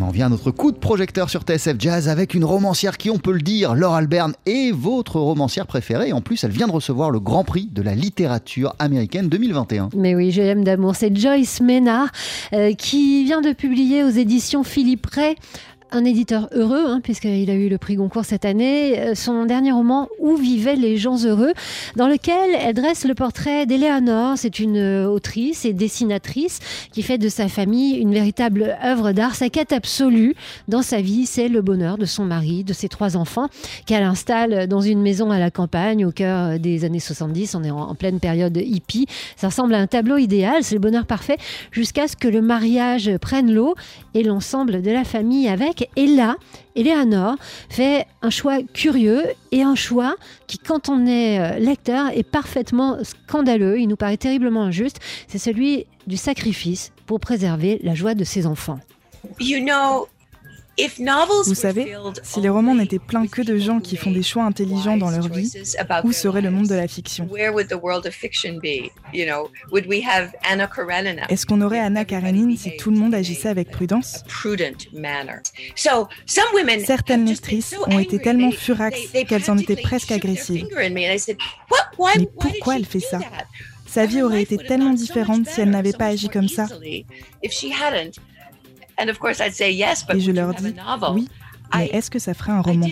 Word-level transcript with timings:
on 0.00 0.04
en 0.04 0.10
vient 0.10 0.28
notre 0.28 0.50
coup 0.50 0.72
de 0.72 0.78
projecteur 0.78 1.30
sur 1.30 1.42
TSF 1.42 1.76
Jazz 1.78 2.08
avec 2.08 2.34
une 2.34 2.44
romancière 2.44 2.96
qui, 2.96 3.10
on 3.10 3.18
peut 3.18 3.32
le 3.32 3.40
dire, 3.40 3.74
Laure 3.74 3.94
Alberne 3.94 4.34
est 4.46 4.72
votre 4.72 5.18
romancière 5.20 5.66
préférée. 5.66 6.12
En 6.12 6.20
plus, 6.20 6.42
elle 6.44 6.50
vient 6.50 6.66
de 6.66 6.72
recevoir 6.72 7.10
le 7.10 7.20
Grand 7.20 7.44
Prix 7.44 7.68
de 7.70 7.82
la 7.82 7.94
littérature 7.94 8.74
américaine 8.78 9.28
2021. 9.28 9.90
Mais 9.94 10.14
oui, 10.14 10.30
je 10.30 10.42
l'aime 10.42 10.64
d'amour. 10.64 10.96
C'est 10.96 11.14
Joyce 11.14 11.60
Ménard 11.60 12.08
euh, 12.52 12.72
qui 12.74 13.24
vient 13.24 13.40
de 13.40 13.52
publier 13.52 14.04
aux 14.04 14.10
éditions 14.10 14.64
Philippe 14.64 15.06
Ray 15.06 15.36
un 15.92 16.04
éditeur 16.04 16.48
heureux, 16.52 16.84
hein, 16.86 17.00
puisqu'il 17.02 17.50
a 17.50 17.54
eu 17.54 17.68
le 17.68 17.78
prix 17.78 17.96
Goncourt 17.96 18.24
cette 18.24 18.44
année, 18.44 18.98
euh, 18.98 19.14
son 19.14 19.44
dernier 19.44 19.72
roman 19.72 20.08
Où 20.18 20.36
vivaient 20.36 20.76
les 20.76 20.96
gens 20.96 21.24
heureux, 21.24 21.52
dans 21.96 22.08
lequel 22.08 22.50
elle 22.58 22.74
dresse 22.74 23.04
le 23.04 23.14
portrait 23.14 23.66
d'Eléanor. 23.66 24.34
C'est 24.36 24.58
une 24.58 24.76
euh, 24.76 25.08
autrice 25.08 25.64
et 25.64 25.72
dessinatrice 25.72 26.60
qui 26.92 27.02
fait 27.02 27.18
de 27.18 27.28
sa 27.28 27.48
famille 27.48 27.96
une 27.96 28.12
véritable 28.12 28.76
œuvre 28.84 29.12
d'art. 29.12 29.34
Sa 29.34 29.48
quête 29.48 29.72
absolue 29.72 30.34
dans 30.68 30.82
sa 30.82 31.00
vie, 31.00 31.26
c'est 31.26 31.48
le 31.48 31.62
bonheur 31.62 31.98
de 31.98 32.04
son 32.04 32.24
mari, 32.24 32.64
de 32.64 32.72
ses 32.72 32.88
trois 32.88 33.16
enfants, 33.16 33.48
qu'elle 33.86 34.04
installe 34.04 34.66
dans 34.68 34.80
une 34.80 35.02
maison 35.02 35.30
à 35.30 35.38
la 35.38 35.50
campagne 35.50 36.04
au 36.04 36.12
cœur 36.12 36.58
des 36.58 36.84
années 36.84 37.00
70. 37.00 37.54
On 37.54 37.64
est 37.64 37.70
en, 37.70 37.94
pleine 37.94 38.20
période 38.20 38.56
hippie. 38.56 39.06
Ça 39.36 39.48
ressemble 39.48 39.74
à 39.74 39.78
un 39.78 39.86
tableau 39.86 40.16
idéal, 40.16 40.62
c'est 40.62 40.74
le 40.74 40.80
bonheur 40.80 41.06
parfait, 41.06 41.36
jusqu'à 41.72 42.08
ce 42.08 42.16
que 42.16 42.28
le 42.28 42.40
mariage 42.40 43.10
prenne 43.20 43.52
l'eau 43.52 43.74
et 44.14 44.22
l'ensemble 44.22 44.82
de 44.82 44.90
la 44.90 45.04
famille 45.04 45.48
avec. 45.48 45.79
Et 45.96 46.06
là, 46.06 46.36
Eleanor 46.76 47.36
fait 47.68 48.06
un 48.22 48.30
choix 48.30 48.62
curieux 48.62 49.24
et 49.52 49.62
un 49.62 49.74
choix 49.74 50.16
qui, 50.46 50.58
quand 50.58 50.88
on 50.88 51.06
est 51.06 51.40
euh, 51.40 51.58
lecteur, 51.58 52.08
est 52.14 52.22
parfaitement 52.22 52.98
scandaleux. 53.02 53.78
Il 53.80 53.88
nous 53.88 53.96
paraît 53.96 54.16
terriblement 54.16 54.62
injuste. 54.62 54.98
C'est 55.28 55.38
celui 55.38 55.86
du 56.06 56.16
sacrifice 56.16 56.92
pour 57.06 57.20
préserver 57.20 57.80
la 57.82 57.94
joie 57.94 58.14
de 58.14 58.24
ses 58.24 58.46
enfants. 58.46 58.80
You 59.38 59.60
know, 59.60 60.08
vous 61.46 61.54
savez, 61.54 61.94
si 62.22 62.40
les 62.40 62.48
romans 62.48 62.74
n'étaient 62.74 62.98
pleins 62.98 63.26
que 63.26 63.42
de 63.42 63.56
gens 63.56 63.80
qui 63.80 63.96
font 63.96 64.10
des 64.10 64.22
choix 64.22 64.44
intelligents 64.44 64.96
dans 64.96 65.10
leur 65.10 65.28
vie, 65.28 65.52
où 66.04 66.12
serait 66.12 66.42
le 66.42 66.50
monde 66.50 66.68
de 66.68 66.74
la 66.74 66.88
fiction 66.88 67.28
Est-ce 71.28 71.46
qu'on 71.46 71.60
aurait 71.60 71.80
Anna 71.80 72.04
Karenine 72.04 72.56
si 72.56 72.76
tout 72.76 72.90
le 72.90 72.96
monde 72.96 73.14
agissait 73.14 73.48
avec 73.48 73.70
prudence? 73.70 74.24
Certaines 76.84 77.26
lectrices 77.26 77.74
ont 77.86 77.98
été 77.98 78.18
tellement 78.18 78.50
furax 78.50 78.98
qu'elles 79.28 79.50
en 79.50 79.58
étaient 79.58 79.76
presque 79.76 80.12
agressives. 80.12 80.66
Mais 82.16 82.26
pourquoi 82.38 82.76
elle 82.76 82.86
fait 82.86 83.00
ça? 83.00 83.20
Sa 83.86 84.06
vie 84.06 84.22
aurait 84.22 84.42
été 84.42 84.56
tellement 84.56 84.94
différente 84.94 85.46
si 85.48 85.60
elle 85.60 85.70
n'avait 85.70 85.92
pas 85.92 86.06
agi 86.06 86.28
comme 86.28 86.48
ça. 86.48 86.66
Et 90.14 90.20
je 90.20 90.30
leur 90.30 90.54
dis, 90.54 90.74
oui, 91.12 91.28
mais 91.74 91.86
est-ce 91.86 92.10
que 92.10 92.18
ça 92.18 92.34
ferait 92.34 92.52
un 92.52 92.60
roman? 92.60 92.88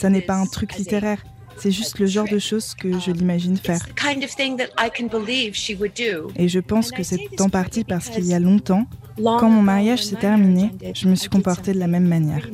Ça 0.00 0.10
n'est 0.10 0.20
pas 0.20 0.36
un 0.36 0.46
truc 0.46 0.76
littéraire. 0.76 1.22
C'est 1.58 1.70
juste 1.70 1.98
le 1.98 2.06
genre 2.06 2.26
de 2.28 2.38
choses 2.38 2.74
que 2.74 2.98
je 2.98 3.10
l'imagine 3.10 3.56
faire. 3.56 3.80
Et 6.36 6.48
je 6.48 6.58
pense 6.58 6.90
que 6.90 7.02
c'est 7.02 7.40
en 7.40 7.48
partie 7.48 7.84
parce 7.84 8.08
qu'il 8.08 8.24
y 8.26 8.34
a 8.34 8.40
longtemps, 8.40 8.86
quand 9.16 9.50
mon 9.50 9.62
mariage 9.62 10.02
s'est 10.04 10.16
terminé, 10.16 10.70
je 10.94 11.08
me 11.08 11.14
suis 11.14 11.28
comportée 11.28 11.72
de 11.72 11.78
la 11.78 11.86
même 11.86 12.06
manière. 12.08 12.48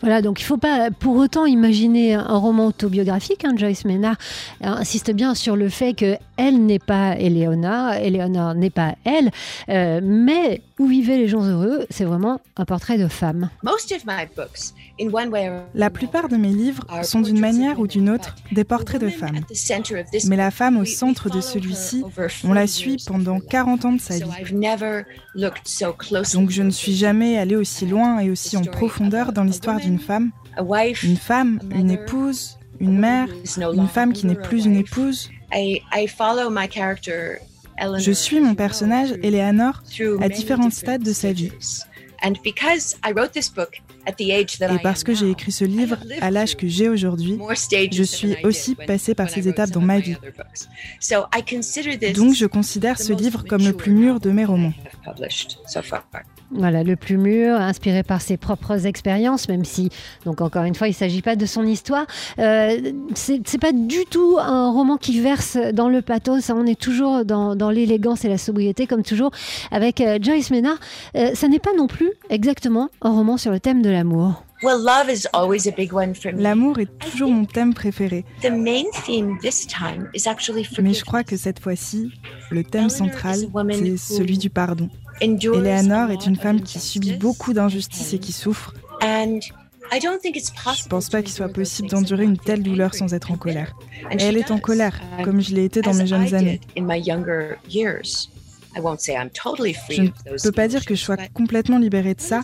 Voilà, 0.00 0.22
donc 0.22 0.40
il 0.40 0.44
ne 0.44 0.46
faut 0.46 0.56
pas 0.56 0.90
pour 0.90 1.16
autant 1.16 1.46
imaginer 1.46 2.14
un 2.14 2.36
roman 2.36 2.66
autobiographique. 2.66 3.44
Hein. 3.44 3.52
Joyce 3.56 3.84
Maynard 3.84 4.16
insiste 4.60 5.12
bien 5.12 5.34
sur 5.34 5.54
le 5.54 5.68
fait 5.68 5.94
qu'elle 5.94 6.64
n'est 6.66 6.78
pas 6.78 7.16
Eleonore, 7.16 7.92
Eleonore 7.92 8.54
n'est 8.54 8.70
pas 8.70 8.96
elle, 9.04 9.30
euh, 9.68 10.00
mais 10.02 10.62
où 10.78 10.86
vivaient 10.86 11.16
les 11.16 11.28
gens 11.28 11.42
heureux, 11.42 11.86
c'est 11.90 12.04
vraiment 12.04 12.40
un 12.56 12.64
portrait 12.64 12.98
de 12.98 13.08
femme. 13.08 13.50
La 15.74 15.90
plupart 15.90 16.28
de 16.28 16.36
mes 16.36 16.48
livres 16.52 16.84
sont 17.02 17.20
d'une 17.20 17.40
manière 17.40 17.80
ou 17.80 17.86
d'une 17.86 18.10
autre 18.10 18.36
des 18.52 18.64
portraits 18.64 19.00
de 19.00 19.08
femmes. 19.08 19.40
Mais 20.26 20.36
la 20.36 20.50
femme 20.50 20.76
au 20.76 20.84
centre 20.84 21.30
de 21.30 21.40
celui-ci, 21.40 22.04
on 22.44 22.52
la 22.52 22.66
suit 22.66 22.96
pendant 23.06 23.40
40 23.40 23.84
ans 23.84 23.92
de 23.92 24.00
sa 24.00 24.14
vie. 24.18 24.24
Donc 26.34 26.50
je 26.50 26.62
ne 26.62 26.70
suis 26.70 26.94
jamais 26.94 27.38
allée 27.38 27.56
aussi 27.56 27.86
loin 27.86 28.18
et 28.20 28.30
aussi 28.30 28.56
en 28.56 28.62
profondeur 28.64 29.32
dans 29.32 29.44
l'histoire 29.44 29.80
d'une 29.80 29.98
femme. 29.98 30.30
Une 31.02 31.16
femme, 31.16 31.60
une 31.74 31.90
épouse, 31.90 32.58
une 32.80 32.98
mère, 32.98 33.28
une 33.74 33.88
femme 33.88 34.12
qui 34.12 34.26
n'est 34.26 34.34
plus 34.34 34.64
une 34.66 34.76
épouse. 34.76 35.30
Je 37.98 38.12
suis 38.12 38.40
mon 38.40 38.54
personnage, 38.54 39.12
Eleanor, 39.22 39.82
à 40.20 40.28
différents 40.28 40.70
stades 40.70 41.02
de 41.02 41.12
sa 41.12 41.32
vie. 41.32 41.52
Et 42.24 42.32
parce 44.82 45.04
que 45.04 45.14
j'ai 45.14 45.30
écrit 45.30 45.52
ce 45.52 45.64
livre 45.64 45.98
à 46.20 46.30
l'âge 46.30 46.56
que 46.56 46.66
j'ai 46.66 46.88
aujourd'hui, 46.88 47.38
je 47.92 48.02
suis 48.02 48.36
aussi 48.44 48.74
passée 48.74 49.14
par 49.14 49.30
ces 49.30 49.46
étapes 49.48 49.70
dans 49.70 49.80
ma 49.80 50.00
vie. 50.00 50.16
Donc 52.14 52.34
je 52.34 52.46
considère 52.46 52.98
ce 52.98 53.12
livre 53.12 53.44
comme 53.44 53.64
le 53.64 53.72
plus 53.72 53.92
mûr 53.92 54.20
de 54.20 54.30
mes 54.30 54.44
romans. 54.44 54.74
Voilà, 56.50 56.82
le 56.82 56.96
plus 56.96 57.18
mûr, 57.18 57.56
inspiré 57.56 58.02
par 58.02 58.22
ses 58.22 58.38
propres 58.38 58.86
expériences, 58.86 59.48
même 59.48 59.66
si, 59.66 59.90
donc 60.24 60.40
encore 60.40 60.64
une 60.64 60.74
fois, 60.74 60.86
il 60.86 60.92
ne 60.92 60.96
s'agit 60.96 61.20
pas 61.20 61.36
de 61.36 61.44
son 61.44 61.64
histoire. 61.64 62.06
Euh, 62.38 62.92
c'est 63.14 63.60
pas 63.60 63.72
du 63.72 64.06
tout 64.10 64.38
un 64.40 64.70
roman 64.70 64.96
qui 64.96 65.20
verse 65.20 65.58
dans 65.74 65.90
le 65.90 66.00
pathos. 66.00 66.50
On 66.50 66.64
est 66.66 66.80
toujours 66.80 67.24
dans, 67.26 67.70
l'élégance 67.70 68.24
et 68.24 68.28
la 68.28 68.38
sobriété, 68.38 68.86
comme 68.86 69.02
toujours, 69.02 69.30
avec 69.70 70.00
euh, 70.00 70.18
Joyce 70.22 70.50
Maynard. 70.50 70.78
Euh, 71.16 71.34
ça 71.34 71.48
n'est 71.48 71.58
pas 71.58 71.74
non 71.76 71.86
plus 71.86 72.10
exactement 72.30 72.88
un 73.02 73.10
roman 73.10 73.36
sur 73.36 73.52
le 73.52 73.60
thème 73.60 73.82
de 73.82 73.90
l'amour. 73.90 74.44
L'amour 76.42 76.80
est 76.80 76.98
toujours 76.98 77.30
mon 77.30 77.44
thème 77.44 77.74
préféré. 77.74 78.24
Mais 80.82 80.94
je 80.94 81.04
crois 81.04 81.22
que 81.22 81.36
cette 81.36 81.60
fois-ci, 81.60 82.10
le 82.50 82.64
thème 82.64 82.88
central, 82.88 83.38
c'est 83.70 83.96
celui 83.96 84.38
du 84.38 84.50
pardon. 84.50 84.88
Eleanor 85.20 86.10
est 86.10 86.26
une 86.26 86.36
femme 86.36 86.62
qui 86.62 86.78
subit 86.78 87.14
beaucoup 87.14 87.52
d'injustices 87.52 88.12
et 88.12 88.18
qui 88.18 88.32
souffre. 88.32 88.74
Je 89.90 90.84
ne 90.84 90.88
pense 90.88 91.08
pas 91.08 91.22
qu'il 91.22 91.32
soit 91.32 91.48
possible 91.48 91.88
d'endurer 91.88 92.24
une 92.24 92.36
telle 92.36 92.62
douleur 92.62 92.94
sans 92.94 93.14
être 93.14 93.30
en 93.30 93.36
colère. 93.36 93.74
Et 94.10 94.22
elle 94.22 94.36
est 94.36 94.50
en 94.50 94.58
colère, 94.58 95.00
comme 95.24 95.40
je 95.40 95.54
l'ai 95.54 95.64
été 95.64 95.80
dans 95.80 95.94
mes 95.94 96.06
jeunes 96.06 96.34
années. 96.34 96.60
Je 96.76 96.82
ne 100.02 100.42
peux 100.42 100.52
pas 100.52 100.68
dire 100.68 100.84
que 100.84 100.94
je 100.94 101.02
sois 101.02 101.16
complètement 101.32 101.78
libérée 101.78 102.14
de 102.14 102.20
ça, 102.20 102.42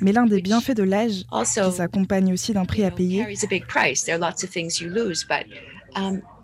mais 0.00 0.12
l'un 0.12 0.26
des 0.26 0.40
bienfaits 0.40 0.76
de 0.76 0.82
l'âge, 0.82 1.24
qui 1.44 1.46
s'accompagne 1.72 2.32
aussi 2.32 2.52
d'un 2.52 2.64
prix 2.64 2.84
à 2.84 2.90
payer, 2.90 3.26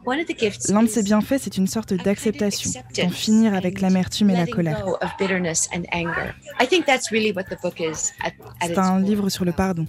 L'un 0.06 0.82
de 0.82 0.88
ses 0.88 1.02
bienfaits, 1.02 1.36
c'est 1.40 1.56
une 1.56 1.66
sorte 1.66 1.92
d'acceptation, 1.92 2.70
d'en 2.96 3.10
finir 3.10 3.54
avec 3.54 3.80
l'amertume 3.80 4.30
et 4.30 4.36
la 4.36 4.46
colère. 4.46 4.84
C'est 8.62 8.78
un 8.78 9.00
livre 9.00 9.28
sur 9.28 9.44
le 9.44 9.52
pardon. 9.52 9.86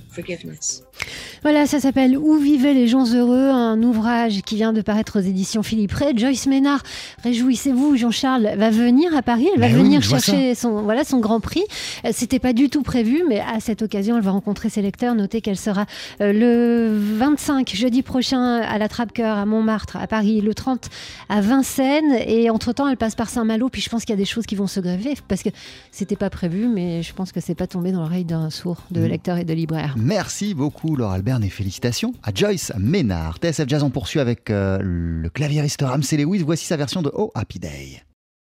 Voilà, 1.41 1.65
ça 1.65 1.79
s'appelle 1.79 2.17
Où 2.17 2.37
vivaient 2.37 2.73
les 2.73 2.87
gens 2.87 3.05
heureux, 3.05 3.49
un 3.49 3.81
ouvrage 3.81 4.41
qui 4.41 4.55
vient 4.55 4.73
de 4.73 4.81
paraître 4.81 5.19
aux 5.19 5.23
éditions 5.23 5.63
Philippe 5.63 5.93
Ray. 5.93 6.17
Joyce 6.17 6.45
Ménard, 6.47 6.83
réjouissez-vous, 7.23 7.95
Jean-Charles 7.95 8.51
va 8.57 8.69
venir 8.69 9.15
à 9.15 9.21
Paris, 9.21 9.47
elle 9.53 9.61
va 9.61 9.69
venir 9.69 10.03
chercher 10.03 10.55
son, 10.55 10.81
voilà, 10.81 11.03
son 11.03 11.19
grand 11.19 11.39
prix. 11.39 11.63
Euh, 12.05 12.09
c'était 12.11 12.39
pas 12.39 12.53
du 12.53 12.69
tout 12.69 12.83
prévu, 12.83 13.23
mais 13.27 13.39
à 13.39 13.59
cette 13.59 13.81
occasion, 13.81 14.17
elle 14.17 14.23
va 14.23 14.31
rencontrer 14.31 14.69
ses 14.69 14.81
lecteurs. 14.81 15.15
Notez 15.15 15.41
qu'elle 15.41 15.57
sera 15.57 15.85
euh, 16.19 16.33
le 16.33 17.17
25, 17.17 17.71
jeudi 17.73 18.01
prochain, 18.03 18.57
à 18.57 18.77
la 18.77 18.87
Trappe-Cœur, 18.87 19.37
à 19.37 19.45
Montmartre, 19.45 19.97
à 20.01 20.07
Paris, 20.07 20.41
le 20.41 20.53
30 20.53 20.89
à 21.29 21.41
Vincennes. 21.41 22.17
Et 22.25 22.49
entre-temps, 22.49 22.87
elle 22.87 22.97
passe 22.97 23.15
par 23.15 23.29
Saint-Malo. 23.29 23.69
Puis 23.69 23.81
je 23.81 23.89
pense 23.89 24.03
qu'il 24.03 24.11
y 24.11 24.17
a 24.17 24.17
des 24.17 24.25
choses 24.25 24.45
qui 24.45 24.55
vont 24.55 24.67
se 24.67 24.79
grever 24.79 25.13
parce 25.27 25.43
que 25.43 25.49
c'était 25.91 26.15
pas 26.15 26.29
prévu, 26.29 26.67
mais 26.67 27.03
je 27.03 27.13
pense 27.13 27.31
que 27.31 27.39
c'est 27.39 27.55
pas 27.55 27.67
tombé 27.67 27.91
dans 27.91 28.01
l'oreille 28.01 28.25
d'un 28.25 28.49
sourd 28.49 28.77
de 28.91 29.01
mm. 29.01 29.05
lecteur 29.05 29.37
et 29.37 29.45
de 29.45 29.53
libraire. 29.53 29.95
Merci 29.97 30.53
beaucoup, 30.53 30.95
Laure 30.95 31.11
Albert 31.11 31.43
et 31.43 31.49
félicitations 31.49 32.13
à 32.23 32.31
Joyce 32.33 32.73
Ménard. 32.77 33.37
TSF 33.37 33.67
Jazz, 33.67 33.83
on 33.83 33.89
poursuit 33.89 34.19
avec 34.19 34.49
euh, 34.49 34.79
le 34.81 35.29
claviériste 35.29 35.81
Ramsey 35.81 36.17
Lewis. 36.17 36.39
Voici 36.39 36.65
sa 36.65 36.77
version 36.77 37.01
de 37.01 37.11
Oh 37.13 37.31
Happy 37.35 37.59
Day. 37.59 38.01